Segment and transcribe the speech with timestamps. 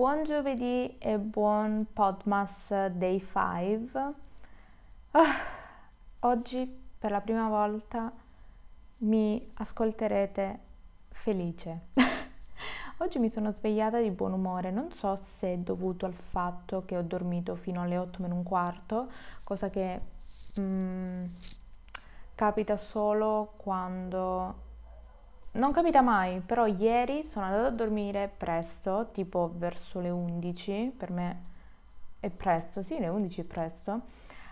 [0.00, 4.12] Buon giovedì e buon Podmas Day 5.
[5.10, 5.34] Ah,
[6.20, 6.66] oggi
[6.98, 8.10] per la prima volta
[9.00, 10.58] mi ascolterete
[11.10, 11.80] felice.
[12.96, 16.96] oggi mi sono svegliata di buon umore, non so se è dovuto al fatto che
[16.96, 19.10] ho dormito fino alle 8 meno un quarto,
[19.44, 20.00] cosa che
[20.58, 21.24] mm,
[22.34, 24.68] capita solo quando
[25.52, 31.10] non capita mai, però ieri sono andata a dormire presto, tipo verso le 11, per
[31.10, 31.42] me
[32.20, 34.00] è presto, sì, le 11 è presto.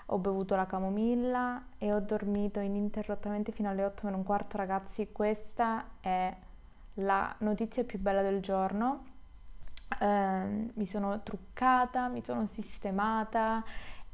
[0.07, 5.13] Ho bevuto la camomilla e ho dormito ininterrottamente fino alle 8 meno un quarto, ragazzi.
[5.13, 6.35] Questa è
[6.95, 9.05] la notizia più bella del giorno.
[10.01, 13.63] Eh, mi sono truccata, mi sono sistemata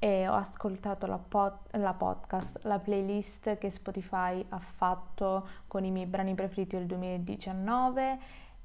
[0.04, 5.90] e ho ascoltato la, pod, la, podcast, la playlist che Spotify ha fatto con i
[5.90, 8.18] miei brani preferiti del 2019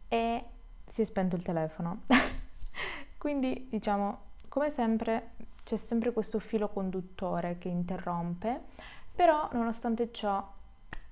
[0.09, 0.43] e
[0.85, 2.01] si è spento il telefono.
[3.17, 4.17] Quindi diciamo,
[4.49, 8.63] come sempre c'è sempre questo filo conduttore che interrompe,
[9.15, 10.45] però nonostante ciò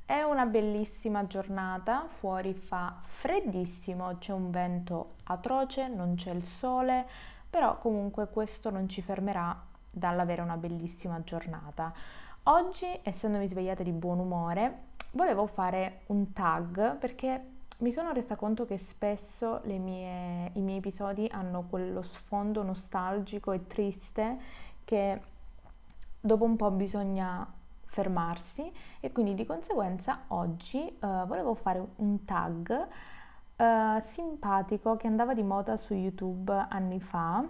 [0.03, 7.08] è una bellissima giornata, fuori fa freddissimo, c'è un vento atroce, non c'è il sole,
[7.49, 9.67] però comunque questo non ci fermerà
[9.98, 11.94] dall'avere una bellissima giornata.
[12.44, 18.66] Oggi, essendomi svegliata di buon umore, volevo fare un tag perché mi sono resa conto
[18.66, 24.38] che spesso mie, i miei episodi hanno quello sfondo nostalgico e triste
[24.84, 25.22] che
[26.20, 27.46] dopo un po' bisogna
[27.86, 32.88] fermarsi e quindi di conseguenza oggi uh, volevo fare un tag
[33.58, 37.44] uh, simpatico che andava di moda su YouTube anni fa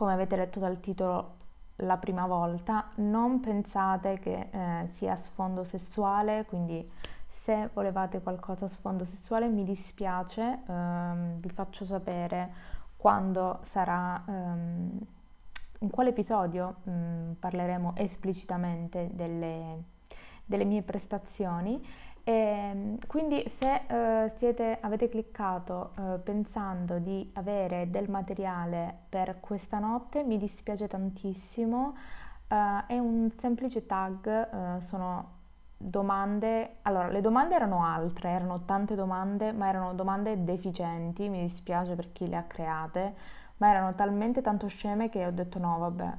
[0.00, 1.34] come avete letto dal titolo
[1.76, 6.90] la prima volta, non pensate che eh, sia sfondo sessuale, quindi
[7.26, 12.50] se volevate qualcosa a sfondo sessuale mi dispiace, ehm, vi faccio sapere
[12.96, 14.98] quando sarà, ehm,
[15.80, 19.82] in quale episodio mh, mm, parleremo esplicitamente delle,
[20.46, 21.78] delle mie prestazioni
[22.24, 29.38] e ehm, quindi se uh, siete, avete cliccato uh, pensando di avere del materiale per
[29.40, 31.96] questa notte, mi dispiace tantissimo.
[32.48, 35.38] Uh, è un semplice tag, sono
[35.76, 36.76] domande.
[36.82, 42.12] Allora, le domande erano altre, erano tante domande, ma erano domande deficienti, mi dispiace per
[42.12, 43.14] chi le ha create,
[43.58, 46.12] ma erano talmente tanto sceme che ho detto no, vabbè,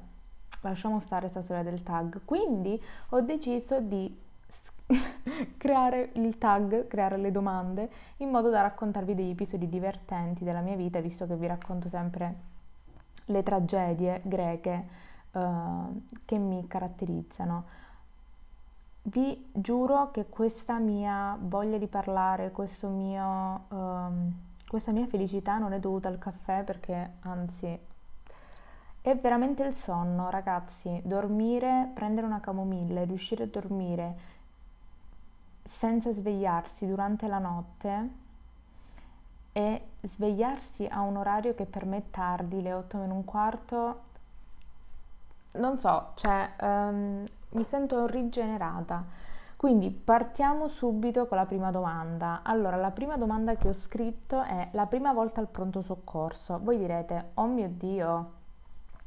[0.62, 2.22] lasciamo stare questa storia del tag.
[2.26, 4.30] Quindi ho deciso di
[5.58, 10.76] creare il tag, creare le domande in modo da raccontarvi degli episodi divertenti della mia
[10.76, 12.50] vita, visto che vi racconto sempre
[13.26, 14.88] le tragedie greche
[15.32, 17.80] uh, che mi caratterizzano.
[19.04, 22.52] Vi giuro che questa mia voglia di parlare,
[22.84, 24.34] mio, um,
[24.68, 27.80] questa mia felicità non è dovuta al caffè perché anzi
[29.04, 31.02] è veramente il sonno, ragazzi.
[31.04, 34.16] Dormire, prendere una camomilla e riuscire a dormire
[35.64, 38.10] senza svegliarsi durante la notte
[39.54, 44.02] e svegliarsi a un orario che per me è tardi, le 8 meno un quarto,
[45.54, 49.30] non so, cioè um, mi sento rigenerata.
[49.58, 52.40] Quindi partiamo subito con la prima domanda.
[52.44, 56.60] Allora, la prima domanda che ho scritto è la prima volta al pronto soccorso.
[56.64, 58.32] Voi direte, oh mio Dio,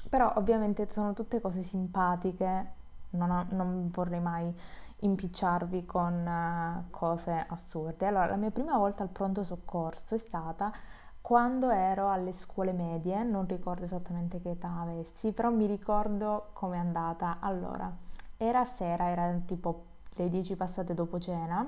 [0.09, 2.67] però ovviamente sono tutte cose simpatiche,
[3.11, 4.55] non, ho, non vorrei mai
[5.05, 8.07] impicciarvi con uh, cose assurde.
[8.07, 10.73] Allora, la mia prima volta al pronto soccorso è stata
[11.21, 16.77] quando ero alle scuole medie, non ricordo esattamente che età avessi, però mi ricordo com'è
[16.77, 17.39] andata.
[17.41, 17.91] Allora,
[18.37, 19.85] era sera, era tipo
[20.17, 21.67] le 10 passate dopo cena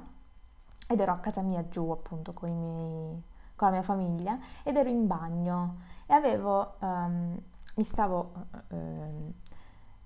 [0.89, 3.23] ed ero a casa mia giù appunto con, miei,
[3.57, 7.37] con la mia famiglia ed ero in bagno e avevo, um,
[7.77, 8.33] mi stavo,
[8.69, 9.33] uh,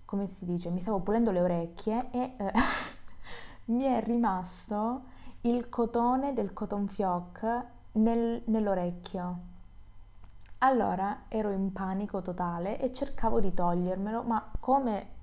[0.04, 2.34] come si dice, mi stavo pulendo le orecchie e...
[2.38, 2.50] Uh,
[3.70, 5.04] mi è rimasto
[5.42, 9.48] il cotone del cotton fioc nel, nell'orecchio.
[10.58, 15.18] Allora ero in panico totale e cercavo di togliermelo, ma come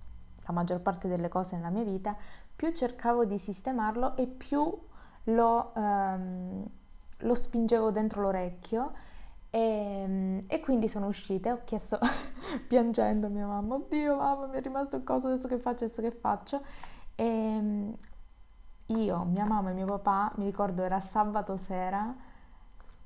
[0.46, 2.16] la maggior parte delle cose nella mia vita,
[2.56, 4.76] più cercavo di sistemarlo e più
[5.26, 6.66] lo, um,
[7.20, 8.94] lo spingevo dentro l'orecchio
[9.50, 12.00] e, e, quindi sono uscita e ho chiesto
[12.68, 16.02] piangendo a mia mamma, oddio mamma mi è rimasto il coso, adesso che faccio, adesso
[16.02, 16.62] che faccio?
[17.14, 17.94] E
[18.88, 22.14] io, mia mamma e mio papà, mi ricordo era sabato sera,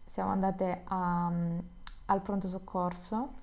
[0.06, 1.32] siamo andate a,
[2.06, 3.34] al pronto soccorso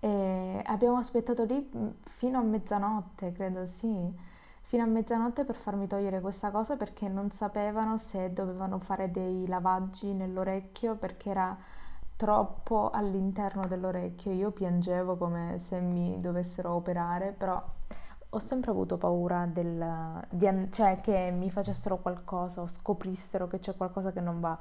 [0.00, 4.28] e abbiamo aspettato lì fino a mezzanotte, credo sì
[4.70, 9.48] fino a mezzanotte per farmi togliere questa cosa perché non sapevano se dovevano fare dei
[9.48, 11.58] lavaggi nell'orecchio perché era
[12.14, 14.30] troppo all'interno dell'orecchio.
[14.30, 17.60] Io piangevo come se mi dovessero operare, però
[18.30, 23.74] ho sempre avuto paura del, di, cioè che mi facessero qualcosa o scoprissero che c'è
[23.76, 24.58] qualcosa che non va,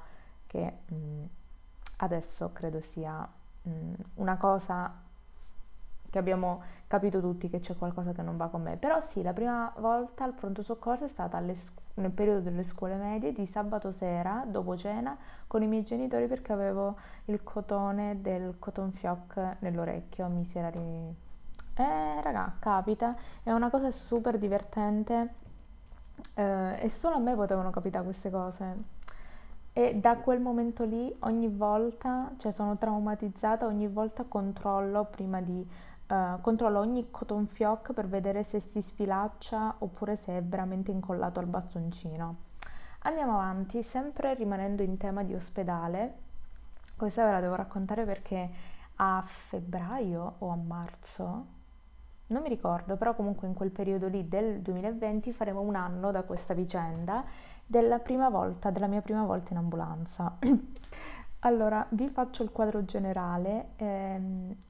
[0.48, 1.24] che mh, mm,
[1.98, 3.28] adesso credo sia
[3.64, 5.08] mh, mm, una cosa
[6.10, 8.78] che abbiamo capito tutti che c'è qualcosa che non va con me.
[8.78, 12.96] Però sì, la prima volta al pronto soccorso è stata scu- nel periodo delle scuole
[12.96, 15.18] medie, di sabato sera, dopo cena,
[15.48, 20.28] con i miei genitori perché avevo il cotone del cotton fioc nell'orecchio.
[20.28, 21.16] Mi si era ri...
[21.80, 25.34] Eh, raga, capita, è una cosa super divertente
[26.34, 28.78] eh, e solo a me potevano capitare queste cose.
[29.72, 35.66] E da quel momento lì ogni volta, cioè sono traumatizzata, ogni volta controllo prima di
[36.10, 41.40] Uh, controllo ogni cotton fioc per vedere se si sfilaccia oppure se è veramente incollato
[41.40, 42.36] al bastoncino.
[43.04, 46.18] Andiamo avanti, sempre rimanendo in tema di ospedale.
[46.98, 48.50] Questa ve la devo raccontare perché
[48.96, 51.46] a febbraio o a marzo,
[52.30, 56.24] non mi ricordo, però comunque in quel periodo lì del 2020 faremo un anno da
[56.24, 57.24] questa vicenda
[57.66, 60.38] della prima volta, della mia prima volta in ambulanza.
[61.44, 63.70] Allora, vi faccio il quadro generale.
[63.78, 64.20] Eh,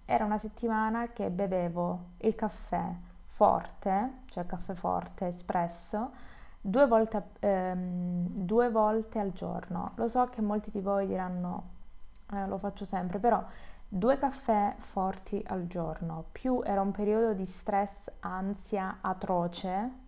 [0.05, 6.11] era una settimana che bevevo il caffè forte, cioè caffè forte espresso,
[6.61, 9.93] due volte, ehm, due volte al giorno.
[9.95, 11.63] Lo so che molti di voi diranno,
[12.33, 13.43] eh, lo faccio sempre, però
[13.91, 20.07] due caffè forti al giorno, più era un periodo di stress, ansia atroce.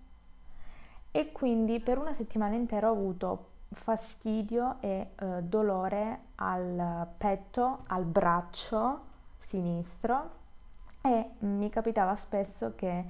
[1.10, 8.06] E quindi per una settimana intera ho avuto fastidio e eh, dolore al petto, al
[8.06, 9.02] braccio
[9.38, 10.40] sinistro.
[11.02, 13.06] E mi capitava spesso che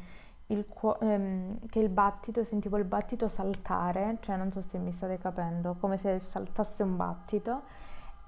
[0.48, 0.66] il,
[1.02, 5.76] ehm, che il battito, sentivo il battito saltare, cioè non so se mi state capendo,
[5.80, 7.64] come se saltasse un battito.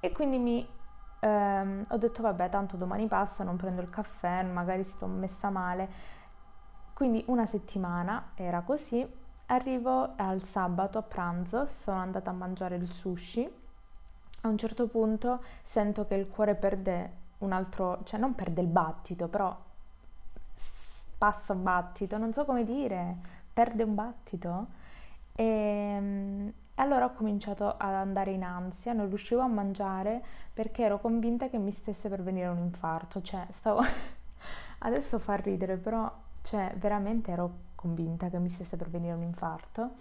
[0.01, 0.67] E quindi mi
[1.23, 5.89] ehm, ho detto vabbè tanto domani passa, non prendo il caffè, magari sto messa male.
[6.93, 12.89] Quindi una settimana era così Arrivo al sabato a pranzo, sono andata a mangiare il
[12.89, 13.47] sushi.
[14.41, 18.67] A un certo punto sento che il cuore perde un altro, cioè non perde il
[18.67, 19.55] battito, però
[21.17, 23.17] passa un battito, non so come dire,
[23.53, 24.67] perde un battito.
[25.35, 30.23] E allora ho cominciato ad andare in ansia, non riuscivo a mangiare
[30.53, 33.81] perché ero convinta che mi stesse per venire un infarto, cioè stavo
[34.79, 36.11] adesso fa ridere, però
[36.41, 39.91] cioè veramente ero convinta che mi stesse per venire un infarto.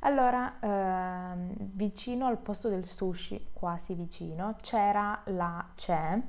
[0.00, 6.20] Allora, ehm, vicino al posto del sushi, quasi vicino, c'era la c'è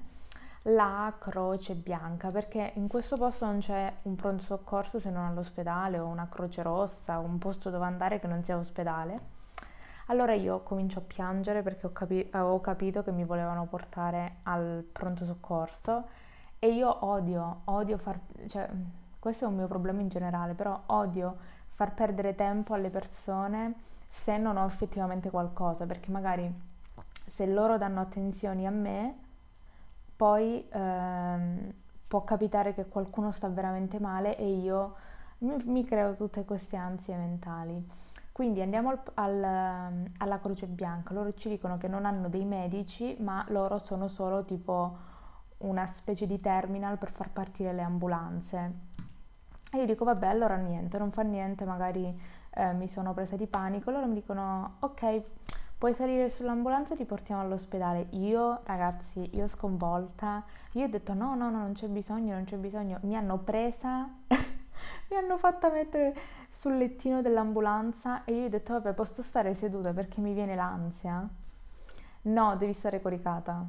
[0.63, 5.99] la Croce Bianca, perché in questo posto non c'è un pronto soccorso se non all'ospedale
[5.99, 9.35] o una Croce Rossa o un posto dove andare che non sia ospedale.
[10.09, 14.85] Allora io comincio a piangere perché ho, capi- avevo capito che mi volevano portare al
[14.89, 16.07] pronto soccorso
[16.59, 18.19] e io odio, odio far...
[18.47, 18.69] Cioè,
[19.19, 21.35] questo è un mio problema in generale, però odio
[21.73, 23.75] far perdere tempo alle persone
[24.07, 26.49] se non ho effettivamente qualcosa, perché magari
[27.25, 29.17] se loro danno attenzioni a me,
[30.15, 31.73] poi ehm,
[32.07, 34.95] può capitare che qualcuno sta veramente male e io
[35.39, 38.05] mi, mi creo tutte queste ansie mentali.
[38.37, 43.17] Quindi andiamo al, al, alla Croce Bianca, loro ci dicono che non hanno dei medici,
[43.19, 44.95] ma loro sono solo tipo
[45.61, 48.73] una specie di terminal per far partire le ambulanze.
[49.71, 52.15] E io dico, vabbè, allora niente, non fa niente, magari
[52.53, 53.89] eh, mi sono presa di panico.
[53.89, 55.21] Loro mi dicono, ok,
[55.75, 58.05] puoi salire sull'ambulanza e ti portiamo all'ospedale.
[58.11, 62.57] Io, ragazzi, io sconvolta, io ho detto no, no, no, non c'è bisogno, non c'è
[62.57, 62.99] bisogno.
[63.01, 64.07] Mi hanno presa,
[65.09, 66.15] mi hanno fatta mettere
[66.49, 71.27] sul lettino dell'ambulanza e io ho detto, vabbè, posso stare seduta perché mi viene l'ansia?
[72.23, 73.65] No, devi stare coricata.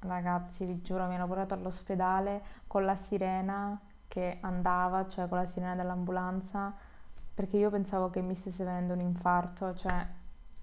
[0.00, 3.78] Ragazzi, vi giuro, mi hanno portato all'ospedale con la sirena
[4.08, 6.72] che andava, cioè con la sirena dell'ambulanza,
[7.34, 10.06] perché io pensavo che mi stesse venendo un infarto, cioè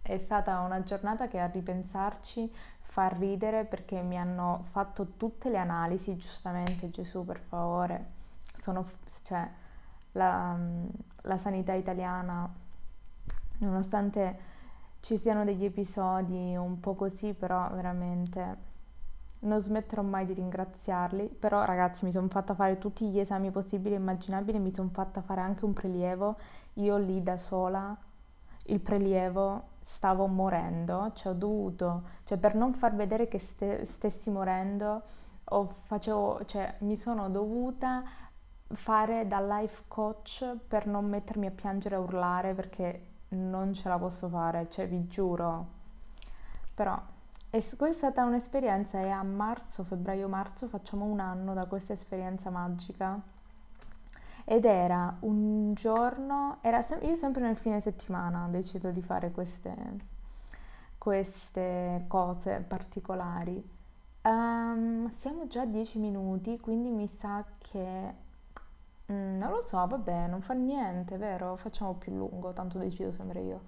[0.01, 5.57] è stata una giornata che a ripensarci fa ridere perché mi hanno fatto tutte le
[5.57, 8.05] analisi, giustamente Gesù per favore,
[8.53, 8.85] sono,
[9.23, 9.49] cioè,
[10.13, 10.57] la,
[11.21, 12.51] la sanità italiana,
[13.59, 14.39] nonostante
[15.01, 18.67] ci siano degli episodi un po' così, però veramente
[19.41, 21.27] non smetterò mai di ringraziarli.
[21.27, 25.21] Però ragazzi mi sono fatta fare tutti gli esami possibili e immaginabili, mi sono fatta
[25.21, 26.37] fare anche un prelievo,
[26.75, 27.95] io lì da sola,
[28.65, 34.29] il prelievo stavo morendo, cioè ho dovuto, cioè per non far vedere che ste, stessi
[34.29, 35.01] morendo,
[35.85, 38.03] facevo, cioè mi sono dovuta
[38.73, 43.97] fare da life coach per non mettermi a piangere e urlare perché non ce la
[43.97, 45.77] posso fare, cioè vi giuro.
[46.73, 46.99] Però
[47.51, 52.51] e questa è stata un'esperienza e a marzo, febbraio-marzo facciamo un anno da questa esperienza
[52.51, 53.19] magica.
[54.45, 59.75] Ed era un giorno, era sem- io sempre nel fine settimana decido di fare queste,
[60.99, 63.77] queste cose particolari.
[64.21, 68.13] Um, siamo già a 10 minuti, quindi mi sa che
[69.11, 71.55] mm, non lo so, vabbè, non fa niente, vero?
[71.55, 73.61] Facciamo più lungo, tanto decido sempre io.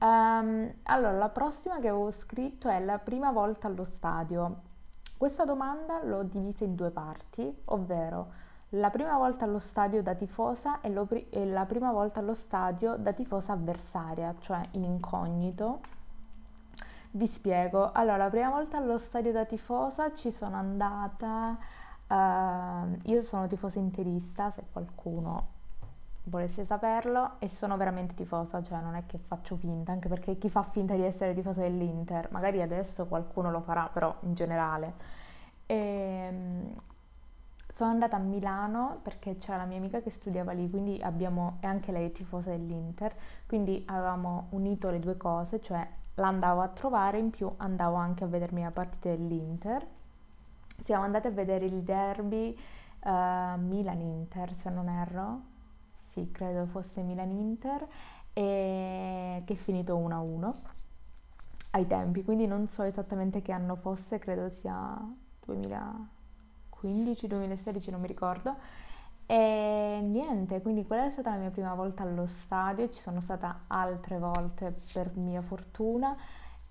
[0.00, 4.70] Um, allora, la prossima che avevo scritto è la prima volta allo stadio.
[5.16, 8.40] Questa domanda l'ho divisa in due parti, ovvero
[8.76, 12.96] la prima volta allo stadio da tifosa e, pri- e la prima volta allo stadio
[12.96, 15.80] da tifosa avversaria, cioè in incognito.
[17.12, 17.92] Vi spiego.
[17.92, 21.58] Allora, la prima volta allo stadio da tifosa ci sono andata.
[22.12, 25.46] Uh, io sono tifosa interista, se qualcuno
[26.24, 30.50] volesse saperlo e sono veramente tifosa, cioè non è che faccio finta, anche perché chi
[30.50, 34.92] fa finta di essere tifosa dell'Inter, magari adesso qualcuno lo farà, però in generale.
[35.64, 36.74] E, ehm,
[37.66, 41.66] sono andata a Milano perché c'era la mia amica che studiava lì, quindi abbiamo, e
[41.66, 43.14] anche lei è tifosa dell'Inter,
[43.46, 48.26] quindi avevamo unito le due cose, cioè l'andavo a trovare, in più andavo anche a
[48.26, 49.86] vedermi la partita dell'Inter.
[50.82, 52.58] Siamo andati a vedere il derby
[53.04, 55.42] uh, Milan-Inter, se non erro,
[56.00, 57.86] sì, credo fosse Milan-Inter,
[58.32, 60.52] e che è finito 1-1
[61.70, 64.98] ai tempi, quindi non so esattamente che anno fosse, credo sia
[65.46, 68.56] 2015-2016, non mi ricordo.
[69.26, 73.66] E niente, quindi quella è stata la mia prima volta allo stadio, ci sono stata
[73.68, 76.16] altre volte per mia fortuna,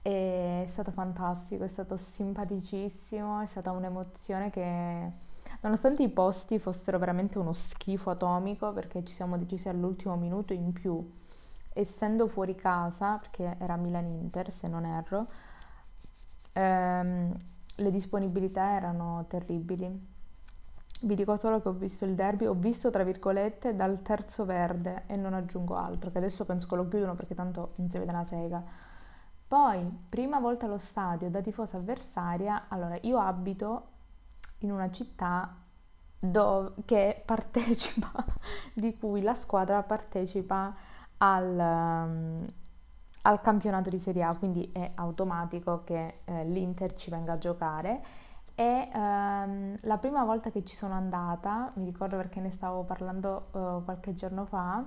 [0.01, 5.29] è stato fantastico, è stato simpaticissimo, è stata un'emozione che
[5.61, 10.71] Nonostante i posti fossero veramente uno schifo atomico, perché ci siamo decisi all'ultimo minuto in
[10.71, 11.07] più,
[11.73, 15.27] essendo fuori casa, perché era Milan-Inter se non erro,
[16.53, 17.33] ehm,
[17.75, 20.09] le disponibilità erano terribili.
[21.03, 25.03] Vi dico solo che ho visto il derby, ho visto tra virgolette dal terzo verde
[25.07, 28.11] e non aggiungo altro, che adesso penso che lo chiudono perché tanto non si vede
[28.11, 28.63] una sega.
[29.51, 33.87] Poi, prima volta allo stadio da tifosa avversaria, allora io abito
[34.59, 35.57] in una città
[36.17, 38.13] dove, che partecipa,
[38.73, 40.73] di cui la squadra partecipa
[41.17, 42.45] al, um,
[43.23, 48.01] al, campionato di Serie A, quindi è automatico che eh, l'Inter ci venga a giocare.
[48.55, 53.49] E um, la prima volta che ci sono andata, mi ricordo perché ne stavo parlando
[53.51, 54.81] uh, qualche giorno fa,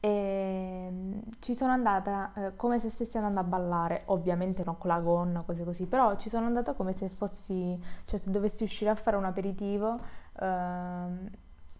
[0.00, 4.90] e ehm, ci sono andata eh, come se stessi andando a ballare, ovviamente non con
[4.90, 8.90] la gonna, cose così, però ci sono andata come se fossi, cioè se dovessi uscire
[8.90, 9.96] a fare un aperitivo,
[10.40, 11.06] eh,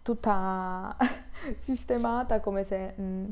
[0.01, 0.95] tutta
[1.59, 2.93] sistemata come se...
[2.95, 3.01] Mh.
[3.01, 3.29] Mm.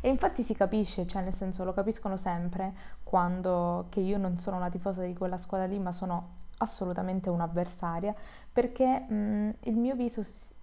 [0.00, 4.56] E infatti si capisce, cioè nel senso lo capiscono sempre quando che io non sono
[4.56, 8.14] una tifosa di quella squadra lì, ma sono assolutamente un'avversaria,
[8.52, 10.22] perché mh, mm, il mio viso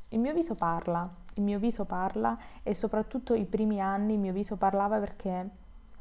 [0.10, 4.34] il mio viso parla, il mio viso parla e soprattutto i primi anni il mio
[4.34, 5.50] viso parlava perché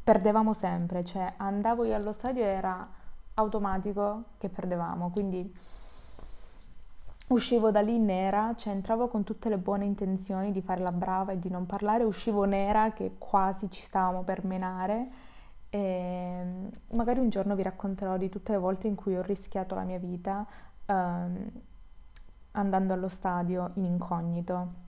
[0.03, 2.87] perdevamo sempre, cioè andavo io allo stadio e era
[3.35, 5.53] automatico che perdevamo, quindi
[7.29, 11.33] uscivo da lì nera, cioè entravo con tutte le buone intenzioni di fare la brava
[11.33, 15.09] e di non parlare, uscivo nera che quasi ci stavamo per menare
[15.71, 19.83] e magari un giorno vi racconterò di tutte le volte in cui ho rischiato la
[19.83, 20.47] mia vita.
[20.87, 21.51] Um,
[22.55, 24.83] andando allo stadio in incognito.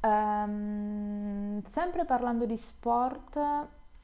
[0.00, 3.38] Um, sempre parlando di sport,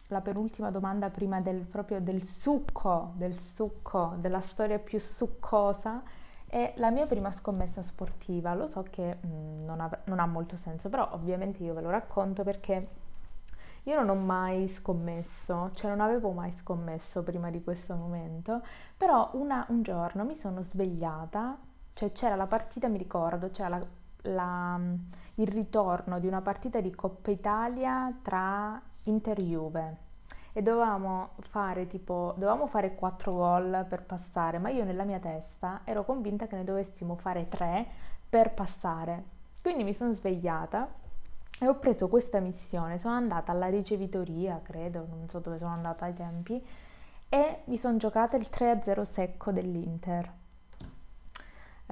[0.08, 6.02] la penultima domanda prima del, proprio del succo, del succo, della storia più succosa,
[6.46, 8.54] è la mia prima scommessa sportiva.
[8.54, 11.80] Lo so che mh, mm, non, ha, non ha molto senso, però ovviamente io ve
[11.80, 13.00] lo racconto perché
[13.84, 18.62] io non ho mai scommesso, cioè non avevo mai scommesso prima di questo momento,
[18.96, 21.58] però una, un giorno mi sono svegliata
[21.94, 23.86] cioè c'era la partita, mi ricordo, c'era la,
[24.32, 24.80] la,
[25.36, 29.96] il ritorno di una partita di Coppa Italia tra Inter Juve
[30.52, 35.80] e dovevamo fare tipo dovevamo fare 4 gol per passare, ma io nella mia testa
[35.84, 37.86] ero convinta che ne dovessimo fare 3
[38.28, 39.24] per passare.
[39.62, 40.88] Quindi mi sono svegliata
[41.58, 46.04] e ho preso questa missione, sono andata alla ricevitoria, credo, non so dove sono andata
[46.04, 46.62] ai tempi,
[47.28, 50.40] e mi sono giocata il 3-0 secco dell'Inter.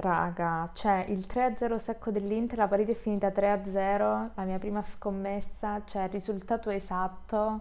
[0.01, 5.83] Raga, cioè il 3-0 secco dell'Inter, la partita è finita 3-0, la mia prima scommessa,
[5.85, 7.61] cioè il risultato esatto.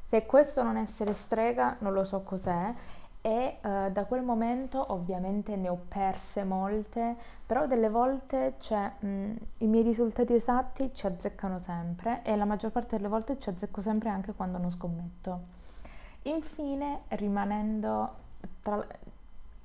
[0.00, 2.72] Se questo non essere strega, non lo so cos'è.
[3.20, 9.32] E uh, da quel momento ovviamente ne ho perse molte, però delle volte cioè, mh,
[9.58, 13.80] i miei risultati esatti ci azzeccano sempre e la maggior parte delle volte ci azzecco
[13.80, 15.54] sempre anche quando non scommetto.
[16.22, 18.14] Infine, rimanendo
[18.60, 18.86] tra,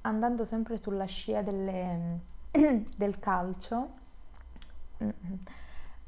[0.02, 2.20] andando sempre sulla scia delle,
[2.96, 4.00] del calcio,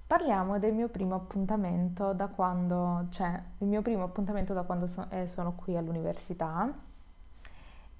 [0.05, 5.07] parliamo del mio primo appuntamento da quando, cioè il mio primo appuntamento da quando so,
[5.09, 6.71] eh, sono qui all'università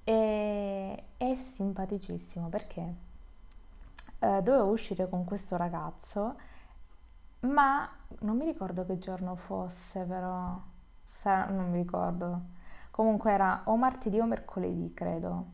[0.04, 2.94] e è simpaticissimo perché
[4.18, 6.36] eh, dovevo uscire con questo ragazzo,
[7.40, 7.88] ma
[8.20, 10.60] non mi ricordo che giorno fosse, però
[11.24, 12.52] non mi ricordo.
[12.90, 15.53] Comunque era o martedì o mercoledì, credo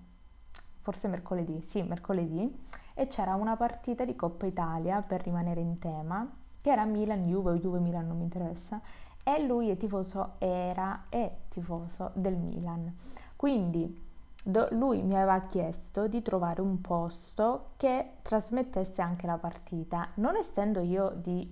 [0.90, 2.52] forse mercoledì, sì, mercoledì,
[2.94, 6.28] e c'era una partita di Coppa Italia per rimanere in tema,
[6.61, 8.80] che era Milan-Juve o Juve-Milan, non mi interessa,
[9.23, 12.92] e lui è tifoso, era e tifoso del Milan.
[13.37, 14.02] Quindi
[14.42, 20.09] do, lui mi aveva chiesto di trovare un posto che trasmettesse anche la partita.
[20.14, 21.49] Non essendo io di,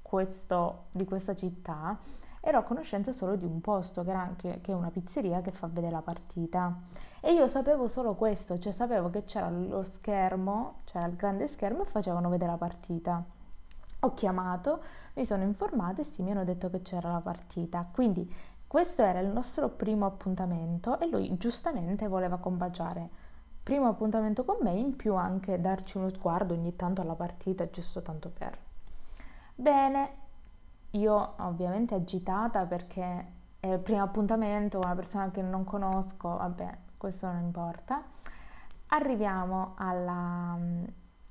[0.00, 1.98] questo, di questa città,
[2.44, 5.52] ero a conoscenza solo di un posto, che, era anche, che è una pizzeria che
[5.52, 6.76] fa vedere la partita.
[7.20, 11.82] E io sapevo solo questo, cioè sapevo che c'era lo schermo, c'era il grande schermo
[11.82, 13.22] e facevano vedere la partita.
[14.00, 14.82] Ho chiamato,
[15.14, 17.88] mi sono informato e sì, mi hanno detto che c'era la partita.
[17.92, 18.28] Quindi
[18.66, 23.08] questo era il nostro primo appuntamento e lui giustamente voleva combaciare.
[23.62, 28.02] Primo appuntamento con me, in più anche darci uno sguardo ogni tanto alla partita, giusto
[28.02, 28.58] tanto per.
[29.54, 30.21] Bene,
[30.92, 33.26] io ovviamente agitata perché
[33.60, 38.02] è il primo appuntamento con una persona che non conosco, vabbè, questo non importa.
[38.88, 40.58] Arriviamo alla,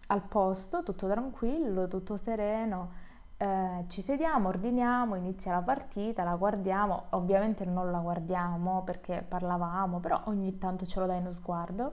[0.08, 2.90] al posto, tutto tranquillo, tutto sereno,
[3.38, 10.00] eh, ci sediamo, ordiniamo, inizia la partita, la guardiamo, ovviamente non la guardiamo perché parlavamo,
[10.00, 11.92] però ogni tanto ce lo dai uno sguardo.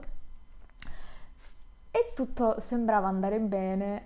[1.91, 4.03] E tutto sembrava andare bene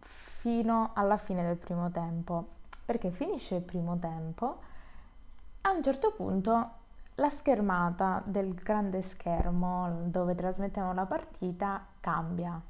[0.00, 2.58] fino alla fine del primo tempo
[2.90, 4.58] perché finisce il primo tempo,
[5.60, 6.70] a un certo punto
[7.14, 12.60] la schermata del grande schermo dove trasmettiamo la partita cambia.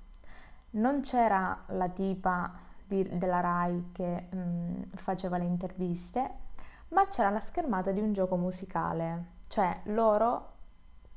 [0.73, 2.53] Non c'era la tipa
[2.87, 6.31] di, della RAI che mh, mm, faceva le interviste,
[6.89, 9.25] ma c'era la schermata di un gioco musicale.
[9.49, 10.49] Cioè loro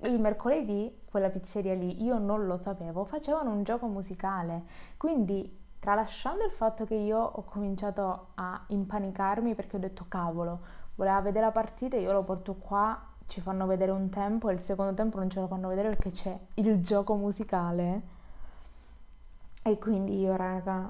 [0.04, 4.64] il mercoledì, quella pizzeria lì, io non lo sapevo, facevano un gioco musicale.
[4.96, 10.62] Quindi tralasciando il fatto che io ho cominciato a impanicarmi perché ho detto cavolo,
[10.96, 14.60] voleva vedere la partita, io lo porto qua, ci fanno vedere un tempo e il
[14.60, 18.02] secondo tempo non ce lo fanno vedere perché c'è il gioco musicale.
[19.62, 20.90] E quindi io, raga,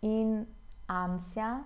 [0.00, 0.44] in
[0.84, 1.64] ansia,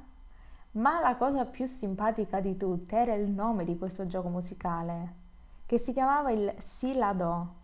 [0.73, 5.15] ma la cosa più simpatica di tutte era il nome di questo gioco musicale,
[5.67, 7.62] che si chiamava il Silado.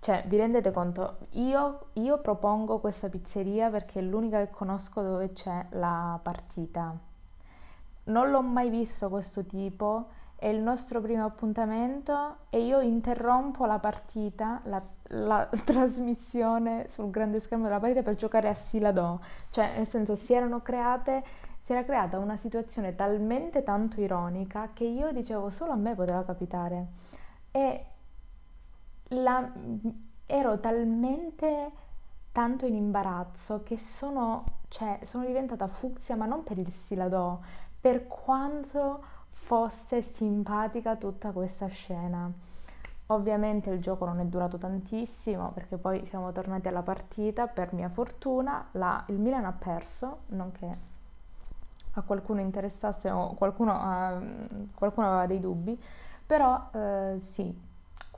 [0.00, 1.26] Cioè, vi rendete conto?
[1.32, 6.96] Io, io propongo questa pizzeria perché è l'unica che conosco dove c'è la partita.
[8.04, 13.78] Non l'ho mai visto questo tipo, è il nostro primo appuntamento e io interrompo la
[13.78, 19.20] partita, la, la trasmissione sul grande schermo della partita per giocare a Silado.
[19.50, 21.22] Cioè, nel senso, si erano create,
[21.58, 26.24] si era creata una situazione talmente tanto ironica che io dicevo solo a me poteva
[26.24, 26.86] capitare.
[27.50, 27.84] E
[29.10, 29.50] la,
[30.26, 31.70] ero talmente
[32.32, 37.42] tanto in imbarazzo che sono, cioè, sono diventata fucsia, ma non per il Silado,
[37.80, 42.30] per quanto fosse simpatica tutta questa scena.
[43.06, 47.88] Ovviamente il gioco non è durato tantissimo perché poi siamo tornati alla partita, per mia
[47.88, 50.88] fortuna la, il Milan ha perso, non che
[51.94, 55.76] a qualcuno interessasse o qualcuno, uh, qualcuno aveva dei dubbi,
[56.24, 57.52] però uh, sì,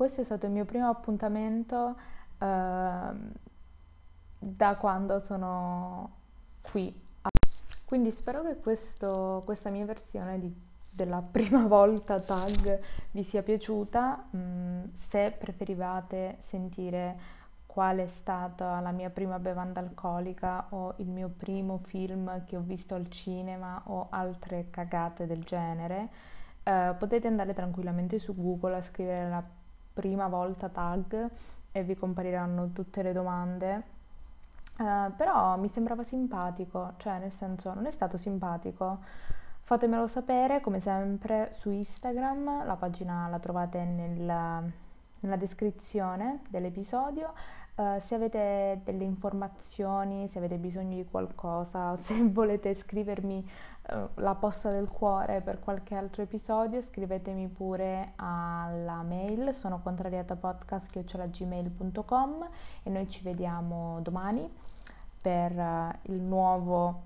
[0.03, 1.95] questo è stato il mio primo appuntamento
[2.39, 3.11] eh,
[4.41, 6.11] da quando sono
[6.61, 6.93] qui.
[7.85, 10.53] Quindi spero che questo, questa mia versione di,
[10.91, 12.81] della prima volta tag
[13.13, 14.29] vi sia piaciuta.
[14.37, 17.17] Mm, se preferivate sentire
[17.65, 22.61] qual è stata la mia prima bevanda alcolica o il mio primo film che ho
[22.61, 26.09] visto al cinema o altre cagate del genere,
[26.65, 29.61] eh, potete andare tranquillamente su Google a scrivere la
[29.93, 31.31] prima volta tag
[31.73, 34.01] e vi compariranno tutte le domande.
[34.79, 38.99] Uh, però mi sembrava simpatico, cioè nel senso non è stato simpatico.
[39.61, 44.63] Fatemelo sapere come sempre su Instagram, la pagina la trovate nella,
[45.21, 47.33] nella descrizione dell'episodio.
[47.75, 53.51] Uh, se avete delle informazioni, se avete bisogno di qualcosa, se volete scrivermi
[53.93, 62.49] uh, la posta del cuore per qualche altro episodio, scrivetemi pure alla mail, sono contrariatapodcast.gmail.com
[62.83, 64.53] e noi ci vediamo domani
[65.21, 67.03] per uh, il nuovo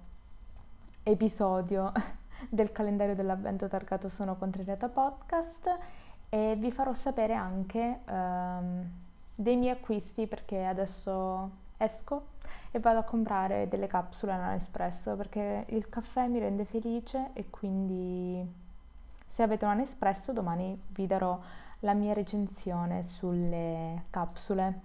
[1.02, 1.92] episodio
[2.48, 5.78] del calendario dell'avvento targato Sono Contrariata Podcast
[6.28, 8.00] e vi farò sapere anche...
[8.08, 9.04] Um,
[9.36, 12.28] dei miei acquisti perché adesso esco
[12.70, 18.64] e vado a comprare delle capsule all'Espresso perché il caffè mi rende felice e quindi
[19.26, 21.38] se avete un Espresso domani vi darò
[21.86, 24.80] la mia recensione sulle capsule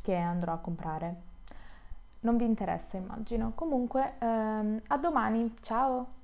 [0.00, 1.22] che andrò a comprare.
[2.20, 3.52] Non vi interessa immagino.
[3.54, 6.14] Comunque ehm, a domani, ciao!